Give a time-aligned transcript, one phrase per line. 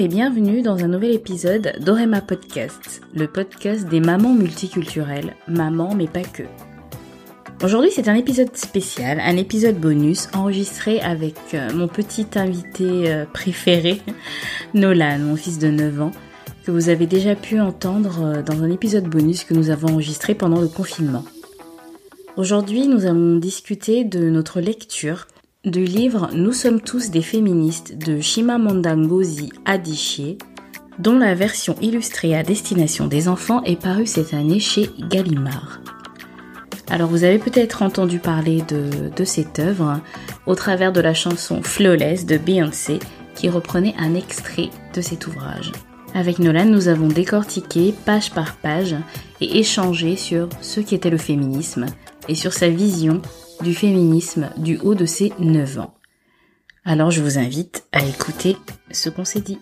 [0.00, 6.06] Et bienvenue dans un nouvel épisode d'Orema Podcast, le podcast des mamans multiculturelles, mamans mais
[6.06, 6.44] pas que.
[7.62, 13.26] Aujourd'hui c'est un épisode spécial, un épisode bonus enregistré avec euh, mon petit invité euh,
[13.26, 14.00] préféré,
[14.72, 16.12] Nolan, mon fils de 9 ans,
[16.64, 20.34] que vous avez déjà pu entendre euh, dans un épisode bonus que nous avons enregistré
[20.34, 21.26] pendant le confinement.
[22.38, 25.26] Aujourd'hui nous allons discuter de notre lecture
[25.64, 30.38] du livre Nous sommes tous des féministes de Chimamanda Ngozi Adichie,
[30.98, 35.80] dont la version illustrée à destination des enfants est parue cette année chez Gallimard.
[36.88, 40.00] Alors vous avez peut-être entendu parler de, de cette œuvre
[40.46, 42.98] au travers de la chanson Flawless de Beyoncé
[43.34, 45.72] qui reprenait un extrait de cet ouvrage.
[46.14, 48.96] Avec Nolan, nous avons décortiqué page par page
[49.42, 51.84] et échangé sur ce qu'était le féminisme
[52.28, 53.20] et sur sa vision
[53.62, 55.94] du féminisme du haut de ses 9 ans.
[56.84, 58.56] Alors je vous invite à écouter
[58.90, 59.58] ce qu'on s'est dit.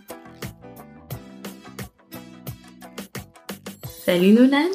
[4.04, 4.68] Salut Nolan.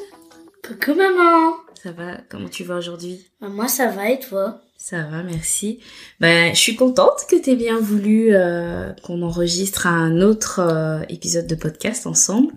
[0.65, 1.55] Coucou maman.
[1.81, 2.17] Ça va?
[2.29, 3.25] Comment tu vas aujourd'hui?
[3.41, 4.61] Bah, Moi ça va et toi?
[4.85, 5.79] Ça va, merci.
[6.19, 11.05] Ben, je suis contente que tu aies bien voulu euh, qu'on enregistre un autre euh,
[11.07, 12.51] épisode de podcast ensemble.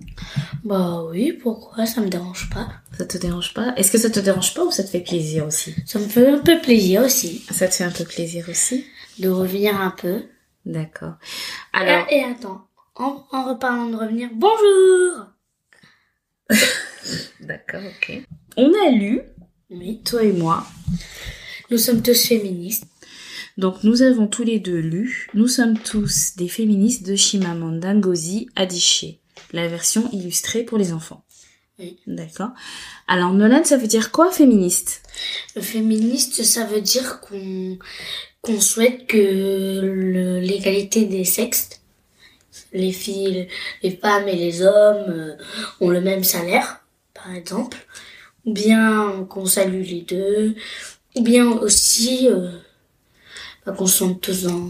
[0.65, 1.87] Bah oui, pourquoi?
[1.87, 2.67] Ça me dérange pas.
[2.99, 3.75] Ça te dérange pas?
[3.77, 5.77] Est-ce que ça te dérange pas ou ça te fait plaisir aussi?
[5.87, 8.85] Ça me fait un peu plaisir aussi Ça te fait un peu plaisir aussi?
[9.21, 10.25] De revenir un peu.
[10.65, 11.15] D'accord.
[11.73, 15.27] Alors, Et, et attends, en, en reparlant de revenir, bonjour
[17.41, 18.21] d'accord, ok.
[18.57, 19.21] On a lu,
[19.71, 20.67] Oui, toi et moi,
[21.71, 22.87] nous sommes tous féministes.
[23.57, 28.49] Donc nous avons tous les deux lu Nous sommes tous des féministes de Chimamanda Ngozi
[28.55, 29.19] Adichie,
[29.53, 31.25] la version illustrée pour les enfants.
[31.79, 31.99] Oui.
[32.07, 32.51] D'accord.
[33.07, 35.03] Alors Nolan, ça veut dire quoi féministe?
[35.59, 37.79] Féministe, ça veut dire qu'on
[38.43, 41.81] qu'on souhaite que l'égalité des sexes,
[42.73, 43.49] les filles,
[43.83, 45.37] les femmes et les hommes euh,
[45.81, 47.79] ont le même salaire, par exemple,
[48.45, 50.55] ou bien qu'on salue les deux,
[51.17, 52.51] ou bien aussi euh,
[53.65, 54.69] bah, qu'on se sente tous dans,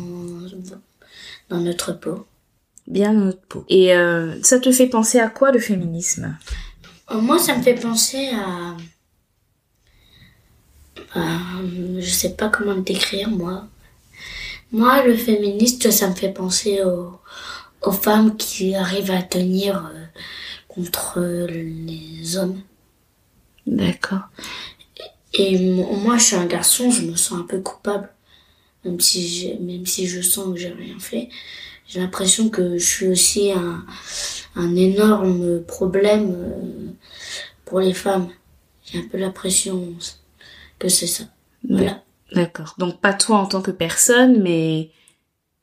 [1.50, 2.26] dans notre peau.
[2.86, 3.64] Bien dans notre peau.
[3.68, 6.38] Et euh, ça te fait penser à quoi le féminisme?
[7.10, 8.76] Euh, Moi, ça me fait penser à...
[11.14, 11.62] à-
[11.98, 13.66] je sais pas comment le décrire, moi.
[14.72, 17.20] Moi, le féministe, ça me fait penser aux,
[17.82, 20.04] aux femmes qui arrivent à tenir euh,
[20.68, 22.60] contre les hommes.
[23.66, 24.28] D'accord.
[25.38, 28.08] Et moi, je suis un garçon, je me sens un peu coupable.
[28.84, 31.28] Même si, j'ai- même si je sens que j'ai rien fait.
[31.88, 33.84] J'ai l'impression que je suis aussi un,
[34.56, 36.90] un énorme problème euh,
[37.64, 38.28] pour les femmes.
[38.84, 39.94] J'ai un peu l'impression
[40.78, 41.24] que c'est ça.
[41.68, 42.02] Voilà.
[42.32, 42.74] D'accord.
[42.78, 44.90] Donc pas toi en tant que personne, mais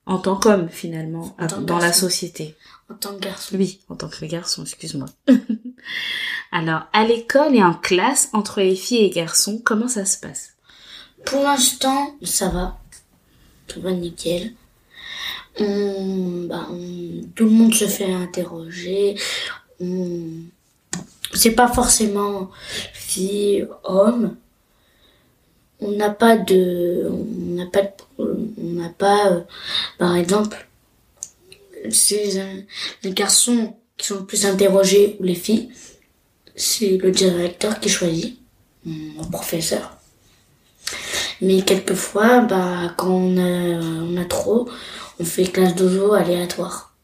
[0.06, 2.56] en tant qu'homme finalement, dans la société.
[2.94, 3.56] En tant que garçon.
[3.58, 5.08] Oui, en tant que garçon, excuse-moi.
[6.52, 10.18] Alors, à l'école et en classe, entre les filles et les garçons, comment ça se
[10.20, 10.52] passe?
[11.26, 12.78] Pour l'instant, ça va.
[13.68, 14.54] Tout va nickel.
[15.60, 19.16] On, bah, on- tout le monde se fait interroger.
[19.80, 20.22] On,
[21.34, 22.52] c'est pas forcément
[22.94, 24.36] fille, homme.
[25.80, 29.42] On n'a pas de, on n'a pas de, on n'a pas, euh,
[29.98, 30.68] par exemple,
[31.90, 32.30] c'est
[33.04, 35.70] les garçons qui sont le plus interrogés ou les filles.
[36.56, 38.40] C'est le directeur qui choisit,
[38.86, 39.98] mon professeur.
[41.42, 44.70] Mais quelquefois, bah, quand on a, on a trop,
[45.20, 46.96] on fait classe dojo aléatoire.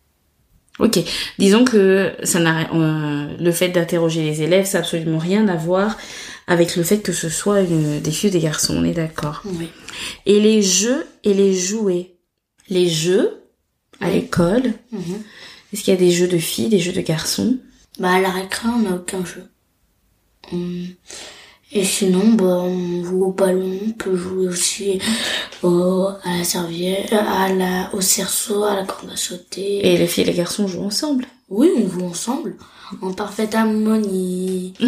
[0.80, 1.00] Ok,
[1.38, 5.58] disons que ça n'a euh, le fait d'interroger les élèves, ça n'a absolument rien à
[5.58, 5.98] voir
[6.48, 9.42] avec le fait que ce soit une, des filles ou des garçons, on est d'accord.
[9.46, 9.70] Oui.
[10.26, 12.16] Et les jeux et les jouets?
[12.70, 13.42] Les jeux
[14.02, 14.14] à Oui.
[14.14, 15.22] l'école, Mhm.
[15.74, 17.58] est-ce qu'il y a des jeux de filles, des jeux de garçons?
[18.00, 19.44] Bah, à la récré, on n'a aucun jeu.
[21.72, 25.00] Et sinon, bah, on joue au ballon, on peut jouer aussi
[25.62, 29.86] au, à la serviette, à la, au cerceau, à la corde à sauter.
[29.88, 31.26] Et les filles et les garçons jouent ensemble.
[31.50, 32.56] Oui, on joue ensemble,
[33.02, 34.74] en parfaite harmonie.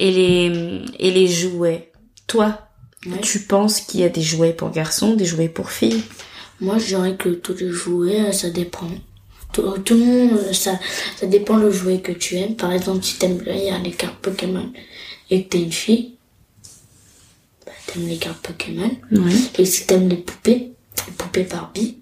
[0.00, 1.90] Et les, et les jouets.
[2.28, 2.60] Toi,
[3.06, 3.20] Ouais.
[3.20, 6.02] tu penses qu'il y a des jouets pour garçons, des jouets pour filles?
[6.60, 8.88] Moi, je dirais que tous les jouets, euh, ça dépend.
[9.52, 10.78] Tout, tout le monde, euh, ça,
[11.16, 12.56] ça dépend le jouet que tu aimes.
[12.56, 14.72] Par exemple, si t'aimes bien les cartes Pokémon
[15.30, 16.16] et que t'es une fille,
[17.64, 18.90] bah, t'aimes les cartes Pokémon.
[19.12, 19.50] Oui.
[19.58, 20.72] Et si t'aimes les poupées,
[21.06, 21.98] les poupées Barbie,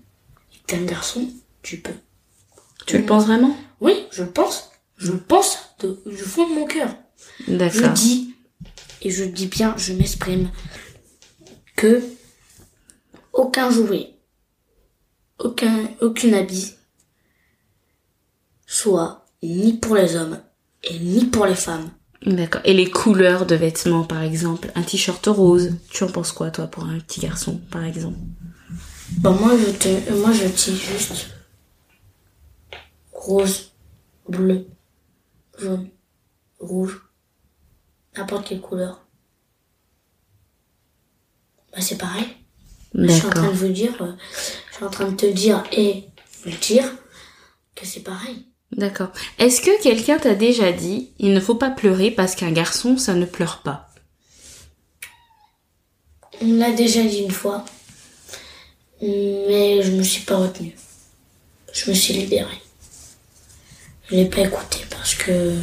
[0.54, 1.28] et que t'es un garçon,
[1.62, 1.92] tu peux.
[2.86, 3.56] Tu le penses vraiment?
[3.80, 4.70] Oui, je le pense.
[4.96, 6.94] Je le pense de, du fond de mon cœur.
[7.46, 7.90] Je D'accord.
[7.90, 8.34] dis,
[9.02, 10.50] et je dis bien, je m'exprime,
[11.76, 12.02] que
[13.32, 14.14] aucun jouet,
[15.38, 16.74] aucun, aucune habit
[18.66, 20.40] soit ni pour les hommes
[20.82, 21.90] et ni pour les femmes.
[22.24, 22.62] D'accord.
[22.64, 26.66] Et les couleurs de vêtements, par exemple, un t-shirt rose, tu en penses quoi, toi,
[26.66, 28.18] pour un petit garçon, par exemple?
[29.18, 31.30] Bah moi je te, moi je dis juste
[33.12, 33.72] rose,
[34.28, 34.66] bleu,
[35.58, 35.88] jaune,
[36.58, 37.00] rouge,
[38.16, 39.06] n'importe quelle couleur.
[41.72, 42.26] Bah c'est pareil.
[42.96, 44.12] Je suis en train de vous dire, euh,
[44.70, 46.04] je suis en train de te dire et
[46.44, 46.84] vous dire
[47.74, 48.46] que c'est pareil.
[48.72, 49.10] D'accord.
[49.38, 53.14] Est-ce que quelqu'un t'a déjà dit, il ne faut pas pleurer parce qu'un garçon, ça
[53.14, 53.90] ne pleure pas?
[56.42, 57.64] On l'a déjà dit une fois,
[59.00, 60.76] mais je me suis pas retenue.
[61.72, 62.62] Je me suis libérée.
[64.10, 65.54] Je l'ai pas écouté parce que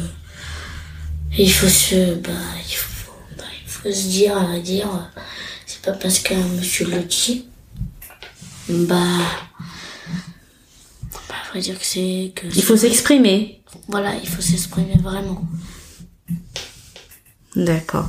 [1.36, 2.30] il faut se, bah,
[2.68, 5.53] il faut, bah, il faut se dire, à dire, euh, c'est
[5.84, 7.46] pas parce qu'un monsieur le dit,
[8.68, 8.96] bah,
[11.28, 12.46] bah, faut dire que c'est que.
[12.54, 13.62] Il faut s'exprimer.
[13.88, 15.42] Voilà, il faut s'exprimer vraiment.
[17.56, 18.08] D'accord.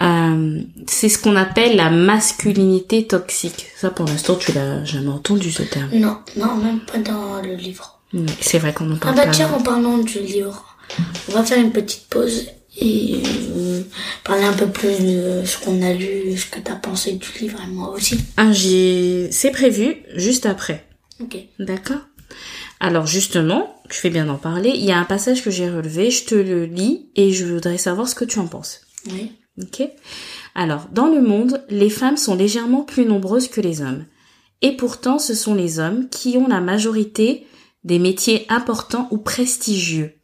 [0.00, 3.66] Euh, c'est ce qu'on appelle la masculinité toxique.
[3.76, 5.90] Ça, pour l'instant, tu l'as jamais entendu ce terme.
[5.92, 8.00] Non, non, même pas dans le livre.
[8.40, 9.30] C'est vrai qu'on en Ah parle bah pas.
[9.32, 10.76] tiens, en parlant du livre,
[11.28, 12.46] on va faire une petite pause
[12.76, 13.22] et
[13.56, 13.82] euh,
[14.24, 17.58] parler un peu plus de ce qu'on a lu, ce que t'as pensé du livre
[17.62, 18.18] et moi aussi.
[18.36, 19.30] Ah, j'ai...
[19.32, 20.86] C'est prévu juste après.
[21.20, 21.36] Ok.
[21.58, 22.00] D'accord
[22.80, 24.72] Alors justement, tu fais bien d'en parler.
[24.74, 27.78] Il y a un passage que j'ai relevé, je te le lis et je voudrais
[27.78, 28.82] savoir ce que tu en penses.
[29.10, 29.32] Oui.
[29.60, 29.88] Ok
[30.54, 34.04] Alors, dans le monde, les femmes sont légèrement plus nombreuses que les hommes.
[34.62, 37.46] Et pourtant, ce sont les hommes qui ont la majorité
[37.84, 40.17] des métiers importants ou prestigieux.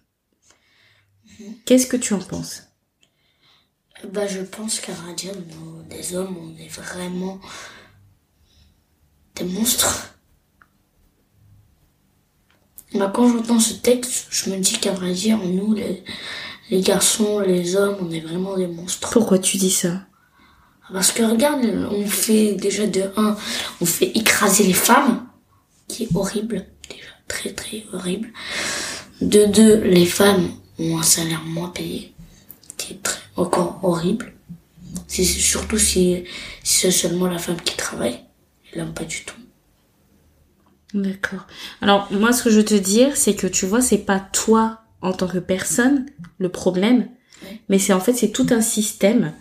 [1.65, 2.65] Qu'est-ce que tu en penses?
[4.13, 7.41] Bah je pense qu'à vrai dire, nous, des hommes, on est vraiment
[9.37, 10.15] des monstres.
[12.95, 16.05] Bah quand j'entends ce texte, je me dis qu'à vrai dire, nous, les,
[16.71, 19.11] les garçons, les hommes, on est vraiment des monstres.
[19.11, 20.07] Pourquoi tu dis ça?
[20.93, 23.37] Parce que regarde, on fait déjà de 1,
[23.81, 25.27] on fait écraser les femmes,
[25.89, 28.33] qui est horrible, déjà très très horrible.
[29.23, 32.13] De 2, les femmes ont un salaire moins payé,
[32.77, 34.33] qui est très, encore horrible.
[35.07, 36.25] C'est surtout si,
[36.63, 38.21] si c'est seulement la femme qui travaille,
[38.73, 39.35] et l'homme pas du tout.
[40.95, 41.47] D'accord.
[41.81, 44.83] Alors, moi, ce que je veux te dire, c'est que tu vois, c'est pas toi,
[45.03, 46.07] en tant que personne,
[46.39, 47.09] le problème,
[47.43, 47.61] Ouais.
[47.69, 49.33] mais c'est en fait, c'est tout un système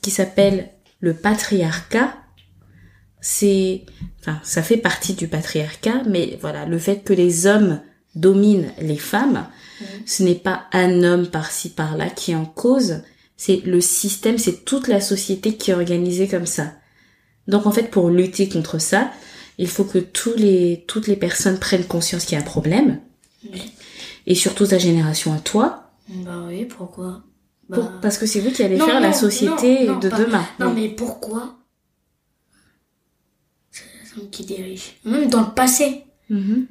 [0.00, 0.70] qui s'appelle
[1.00, 2.14] le patriarcat.
[3.20, 3.84] C'est,
[4.20, 7.80] enfin, ça fait partie du patriarcat, mais voilà, le fait que les hommes
[8.14, 9.46] dominent les femmes,
[10.06, 13.02] ce n'est pas un homme par-ci par-là qui est en cause,
[13.36, 16.72] c'est le système, c'est toute la société qui est organisée comme ça.
[17.46, 19.10] Donc en fait, pour lutter contre ça,
[19.58, 23.00] il faut que tous les, toutes les personnes prennent conscience qu'il y a un problème,
[24.26, 27.22] et surtout ta génération à toi, Bah oui, pourquoi?
[27.68, 27.76] Bah...
[27.78, 30.44] pour- parce que c'est vous qui allez Non, faire la société non, de pas- demain.
[30.58, 31.58] Non, mais pourquoi?
[33.70, 33.84] C'est
[34.20, 34.92] hommes qui dirigent.
[35.04, 36.04] Même dans le passé.
[36.30, 36.66] Mhm.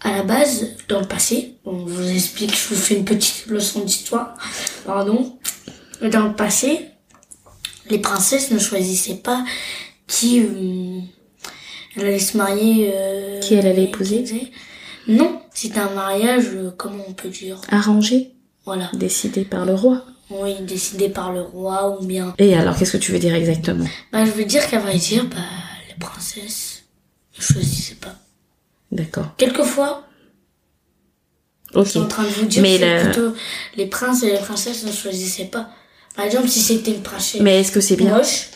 [0.00, 3.80] À la base, dans le passé, on vous explique, je vous fais une petite leçon
[3.80, 4.36] d'histoire,
[4.84, 5.38] pardon.
[6.02, 6.86] Dans le passé,
[7.88, 9.44] les princesses ne choisissaient pas
[10.06, 11.00] qui euh,
[11.96, 12.90] elle allait se marier.
[12.94, 14.52] euh, Qui elle allait épouser.
[15.08, 18.32] Non, c'était un mariage, euh, comment on peut dire Arrangé,
[18.66, 18.90] Voilà.
[18.92, 20.04] décidé par le roi.
[20.28, 22.34] Oui, décidé par le roi ou bien.
[22.38, 23.86] Et alors, qu'est-ce que tu veux dire exactement?
[24.12, 25.36] Bah, je veux dire qu'à vrai dire, bah,
[25.88, 26.82] les princesses
[27.38, 28.14] ne choisissaient pas.
[28.92, 29.34] D'accord.
[29.36, 30.02] Quelquefois,
[31.74, 31.84] Ok.
[31.84, 33.34] Je suis en train de vous dire Mais que le- plutôt
[33.76, 35.68] les princes et les princesses ne choisissaient pas.
[36.14, 38.48] Par exemple, si c'était une princesse Mais est-ce que c'est bien moche,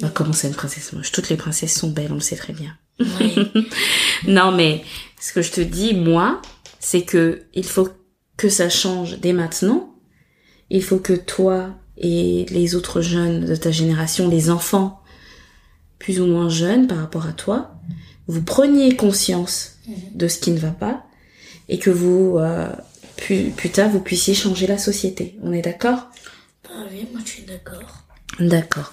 [0.00, 1.10] Bah, Comment c'est une princesse moche?
[1.12, 2.76] Toutes les princesses sont belles, on le sait très bien.
[3.00, 3.34] ouais,
[4.26, 4.84] Non, mais
[5.20, 6.40] ce que je te dis, moi,
[6.78, 7.88] c'est que il faut
[8.36, 9.94] que ça change dès maintenant.
[10.70, 15.00] Il faut que toi et les autres jeunes de ta génération, les enfants
[15.98, 17.74] plus ou moins jeunes par rapport à toi,
[18.26, 19.78] vous preniez conscience
[20.14, 21.04] de ce qui ne va pas
[21.68, 22.68] et que vous, euh,
[23.16, 25.38] plus, plus tard, vous puissiez changer la société.
[25.42, 26.08] On est d'accord?
[26.64, 28.04] Bah oui, moi je suis d'accord.
[28.38, 28.92] D'accord.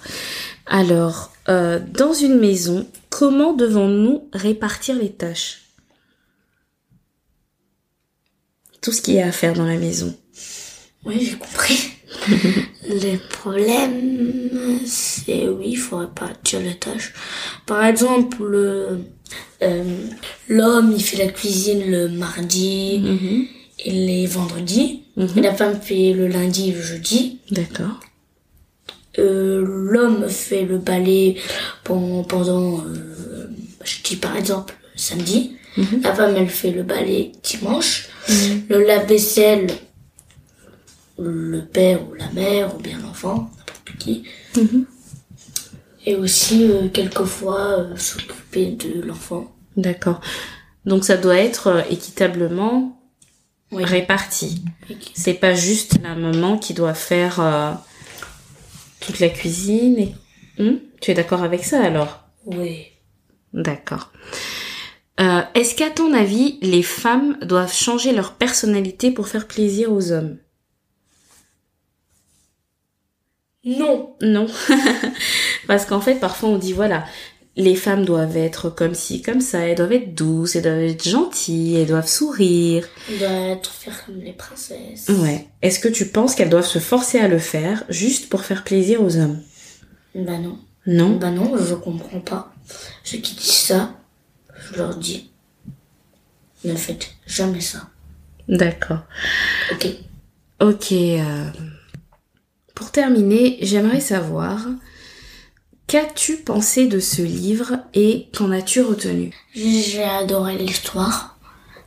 [0.66, 5.62] Alors, euh, dans une maison, comment devons-nous répartir les tâches?
[8.82, 10.16] Tout ce qu'il y a à faire dans la maison.
[11.06, 11.99] Oui, j'ai compris.
[12.90, 17.14] le problème, c'est oui, il faudrait pas tirer les tâches.
[17.66, 19.00] Par exemple, le,
[19.62, 19.84] euh,
[20.48, 23.46] l'homme, il fait la cuisine le mardi Mhm.
[23.86, 25.04] et les vendredis.
[25.18, 25.42] Mhm.
[25.42, 27.40] La femme fait le lundi et le jeudi.
[27.52, 28.00] D'accord.
[29.18, 31.36] Euh, l'homme fait le balai
[31.84, 33.48] pendant, pendant euh,
[33.84, 35.54] je dis par exemple samedi.
[35.78, 36.02] Mhm.
[36.04, 38.08] La femme, elle fait le balai dimanche.
[38.70, 39.68] Le lave-vaisselle,
[41.22, 44.24] le père ou la mère, ou bien l'enfant, n'importe qui.
[44.56, 44.86] Mhm.
[46.06, 49.54] Et aussi, euh, quelquefois, euh, s'occuper de l'enfant.
[49.78, 50.22] D'accord.
[50.86, 53.02] Donc ça doit être euh, équitablement
[53.72, 53.84] Oui.
[53.84, 54.64] réparti.
[55.14, 57.72] C'est pas juste la maman qui doit faire euh,
[59.02, 59.98] toute la cuisine.
[60.00, 60.16] Et...
[60.58, 60.78] Hmm?
[61.02, 62.24] Tu es d'accord avec ça alors?
[62.46, 62.86] Oui.
[63.54, 64.12] D'accord.
[65.20, 70.12] Euh, Est-ce qu'à ton avis, les femmes doivent changer leur personnalité pour faire plaisir aux
[70.12, 70.38] hommes?
[73.78, 74.16] Non.
[74.22, 74.48] Non.
[75.68, 77.06] Parce qu'en fait, parfois on dit voilà,
[77.56, 81.08] les femmes doivent être comme ci, comme ça, elles doivent être douces, elles doivent être
[81.08, 82.88] gentilles, elles doivent sourire.
[83.20, 85.10] Doit être faire comme les princesses.
[85.10, 85.48] Ouais.
[85.62, 89.04] Est-ce que tu penses qu'elles doivent se forcer à le faire juste pour faire plaisir
[89.04, 89.42] aux hommes?
[90.16, 90.58] Bah non.
[90.88, 91.18] Non?
[91.18, 92.54] Bah non, je comprends pas.
[93.04, 93.94] Ceux qui disent ça,
[94.72, 95.30] je leur dis,
[96.64, 97.90] ne faites jamais ça.
[98.48, 99.00] D'accord.
[99.72, 99.88] Ok.
[100.62, 100.92] Ok.
[100.94, 101.46] euh,
[102.80, 104.66] Pour terminer, j'aimerais savoir
[105.88, 109.34] qu'as-tu pensé de ce livre et qu'en as-tu retenu?
[109.54, 111.38] J'ai adoré l'histoire.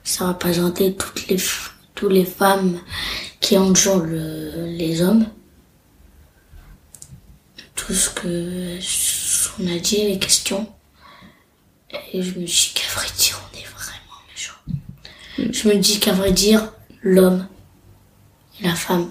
[0.04, 2.78] Ça représentait toutes les, f- toutes les femmes
[3.40, 5.24] qui enjouent le, les hommes.
[7.74, 8.78] Tout ce que
[9.62, 10.70] on a dit, les questions.
[12.12, 15.52] Et je me dis qu'à vrai dire, on est vraiment méchants.
[15.52, 16.70] Je me dis qu'à vrai dire,
[17.00, 17.46] l'homme
[18.60, 19.08] et la femme,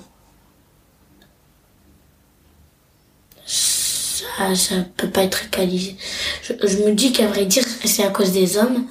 [4.41, 5.95] ça, ça peut pas être égalisé.
[6.43, 8.85] Je, me dis qu'à vrai dire, c'est à cause des hommes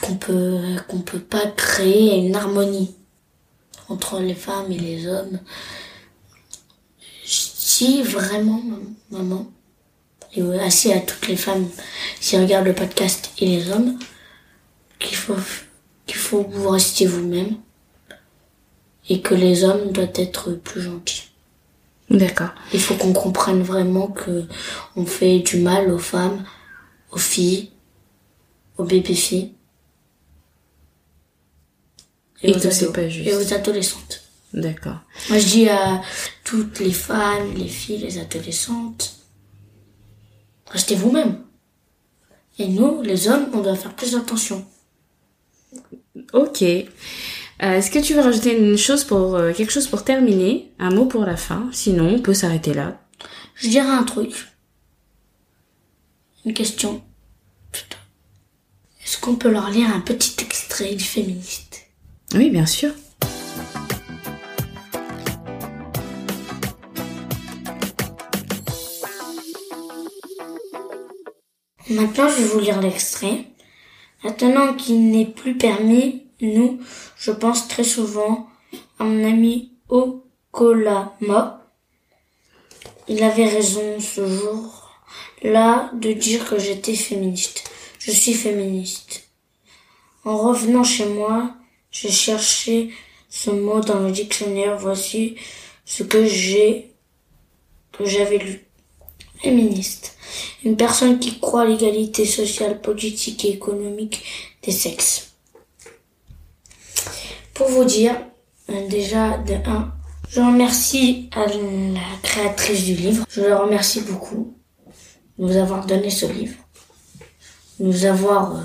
[0.00, 2.94] qu'on peut qu'on peut pas créer une harmonie
[3.88, 5.40] entre les femmes et les hommes.
[7.78, 8.62] Dis vraiment,
[9.10, 9.46] maman,
[10.32, 11.68] et aussi à toutes les femmes
[12.20, 13.98] qui regardent le podcast et les hommes,
[14.98, 15.36] qu'il faut
[16.06, 17.56] qu'il faut vous rester vous-même
[19.08, 21.33] et que les hommes doivent être plus gentils.
[22.10, 22.50] D'accord.
[22.72, 24.44] Il faut qu'on comprenne vraiment que
[24.96, 26.44] on fait du mal aux femmes,
[27.10, 27.70] aux filles,
[28.76, 29.54] aux bébés filles.
[32.42, 33.26] Et aux que c'est ados- pas juste.
[33.28, 34.22] Et aux adolescentes.
[34.52, 34.98] D'accord.
[35.30, 36.02] Moi je dis à
[36.44, 39.16] toutes les femmes, les filles, les adolescentes,
[40.70, 41.40] restez vous-même.
[42.58, 44.64] Et nous, les hommes, on doit faire plus attention.
[46.32, 46.62] Ok.
[47.62, 50.90] Euh, Est-ce que tu veux rajouter une chose pour euh, quelque chose pour terminer, un
[50.90, 51.68] mot pour la fin?
[51.72, 53.00] Sinon, on peut s'arrêter là.
[53.54, 54.48] Je dirais un truc.
[56.44, 57.00] Une question.
[57.70, 57.96] Putain.
[59.04, 61.86] Est-ce qu'on peut leur lire un petit extrait du féministe?
[62.34, 62.90] Oui, bien sûr.
[71.88, 73.44] Maintenant, je vais vous lire l'extrait.
[74.24, 76.80] Maintenant qu'il n'est plus permis, nous,
[77.16, 78.48] je pense très souvent
[78.98, 81.60] à mon ami Okolama.
[83.08, 87.70] Il avait raison ce jour-là de dire que j'étais féministe.
[87.98, 89.28] Je suis féministe.
[90.24, 91.54] En revenant chez moi,
[91.90, 92.90] j'ai cherché
[93.28, 94.78] ce mot dans le dictionnaire.
[94.78, 95.36] Voici
[95.84, 96.92] ce que j'ai,
[97.92, 98.64] que j'avais lu.
[99.42, 100.16] Féministe.
[100.64, 104.24] Une personne qui croit à l'égalité sociale, politique et économique
[104.62, 105.33] des sexes.
[107.54, 108.16] Pour vous dire,
[108.70, 109.92] euh, déjà, de 1,
[110.28, 113.24] je remercie à la créatrice du livre.
[113.30, 114.58] Je la remercie beaucoup
[115.38, 116.56] de nous avoir donné ce livre,
[117.78, 118.62] de nous avoir euh,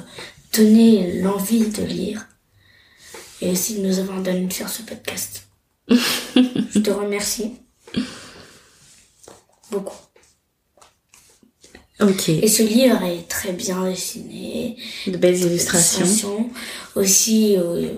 [0.57, 2.27] donné l'envie de lire
[3.41, 5.47] et aussi de nous avoir donné de faire ce podcast.
[5.89, 7.57] je te remercie
[9.71, 10.08] beaucoup.
[12.01, 12.29] Ok.
[12.29, 14.77] Et ce livre est très bien dessiné.
[15.07, 16.05] De belles illustrations.
[16.05, 16.49] Illustrations.
[16.95, 17.89] Aussi euh,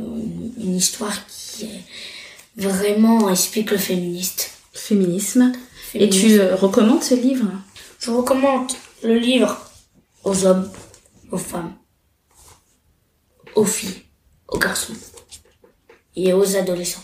[0.58, 4.52] une histoire qui est vraiment explique le féministe.
[4.74, 5.52] Féminisme.
[5.94, 6.28] Et Féminisme.
[6.28, 7.46] tu euh, recommandes ce livre?
[8.00, 8.72] Je recommande
[9.04, 9.70] le livre
[10.24, 10.72] aux hommes,
[11.32, 11.74] aux femmes,
[13.56, 14.02] aux filles,
[14.48, 14.94] aux garçons
[16.16, 17.04] et aux adolescents.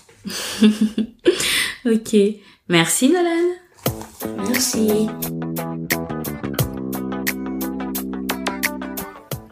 [1.86, 2.18] Ok.
[2.68, 3.56] Merci Nolan.
[4.50, 5.08] Merci.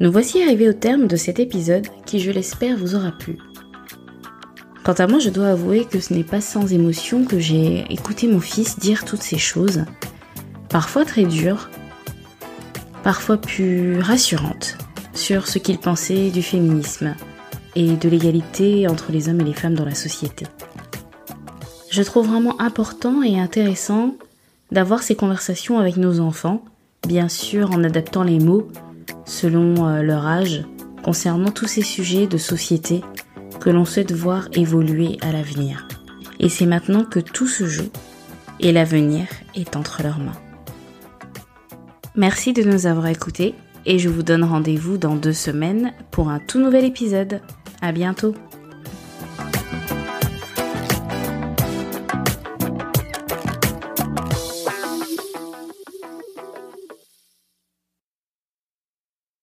[0.01, 3.37] Nous voici arrivés au terme de cet épisode qui, je l'espère, vous aura plu.
[4.83, 8.27] Quant à moi, je dois avouer que ce n'est pas sans émotion que j'ai écouté
[8.27, 9.85] mon fils dire toutes ces choses,
[10.67, 11.69] parfois très dures,
[13.03, 14.77] parfois plus rassurantes,
[15.13, 17.15] sur ce qu'il pensait du féminisme
[17.75, 20.45] et de l'égalité entre les hommes et les femmes dans la société.
[21.89, 24.13] Je trouve vraiment important et intéressant
[24.73, 26.65] d'avoir ces conversations avec nos enfants,
[27.07, 28.67] bien sûr en adaptant les mots
[29.25, 30.63] selon euh, leur âge,
[31.03, 33.01] concernant tous ces sujets de société
[33.59, 35.87] que l'on souhaite voir évoluer à l'avenir.
[36.39, 37.89] Et c'est maintenant que tout se joue
[38.59, 40.39] et l'avenir est entre leurs mains.
[42.15, 46.39] Merci de nous avoir écoutés et je vous donne rendez-vous dans deux semaines pour un
[46.39, 47.41] tout nouvel épisode.
[47.81, 48.35] À bientôt!